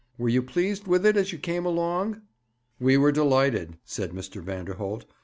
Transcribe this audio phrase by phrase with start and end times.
[0.17, 2.23] Were you pleased with it as you came along?'
[2.79, 4.41] 'We were delighted,' said Mr.
[4.41, 5.05] Vanderholt.